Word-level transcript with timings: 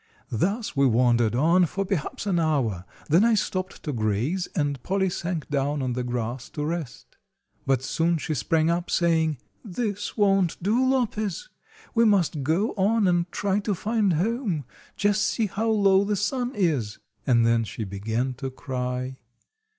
Thus 0.31 0.75
we 0.75 0.87
wandered 0.87 1.35
on 1.35 1.67
for 1.67 1.85
perhaps 1.85 2.25
an 2.25 2.39
hour, 2.39 2.85
then 3.07 3.23
I 3.23 3.35
stopped 3.35 3.83
to 3.83 3.93
graze, 3.93 4.47
and 4.55 4.81
Polly 4.81 5.11
sank 5.11 5.47
down 5.51 5.83
on 5.83 5.93
the 5.93 6.03
grass 6.03 6.49
to 6.57 6.65
rest. 6.65 7.17
But 7.67 7.83
soon 7.83 8.17
she 8.17 8.33
sprang 8.33 8.71
up, 8.71 8.89
saying: 8.89 9.37
"This 9.63 10.17
won't 10.17 10.57
do, 10.63 10.83
Lopez; 10.83 11.49
we 11.93 12.03
must 12.03 12.41
go 12.41 12.71
on 12.77 13.07
and 13.07 13.31
try 13.31 13.59
to 13.59 13.75
find 13.75 14.13
home. 14.13 14.65
Just 14.95 15.21
see 15.21 15.45
how 15.45 15.69
low 15.69 16.03
the 16.03 16.15
sun 16.15 16.53
is." 16.55 16.97
And 17.27 17.45
then 17.45 17.63
she 17.63 17.83
began 17.83 18.33
to 18.39 18.49
cry. 18.49 19.19